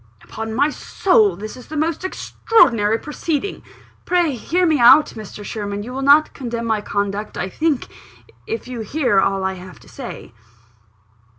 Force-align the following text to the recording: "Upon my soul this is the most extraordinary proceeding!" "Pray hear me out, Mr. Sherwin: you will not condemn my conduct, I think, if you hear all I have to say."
"Upon 0.23 0.55
my 0.55 0.71
soul 0.71 1.35
this 1.35 1.55
is 1.55 1.67
the 1.67 1.77
most 1.77 2.03
extraordinary 2.03 2.97
proceeding!" 2.97 3.61
"Pray 4.07 4.31
hear 4.33 4.65
me 4.65 4.79
out, 4.79 5.09
Mr. 5.15 5.43
Sherwin: 5.45 5.83
you 5.83 5.93
will 5.93 6.01
not 6.01 6.33
condemn 6.33 6.65
my 6.65 6.81
conduct, 6.81 7.37
I 7.37 7.49
think, 7.49 7.87
if 8.47 8.67
you 8.67 8.79
hear 8.81 9.19
all 9.19 9.43
I 9.43 9.53
have 9.53 9.79
to 9.81 9.87
say." 9.87 10.33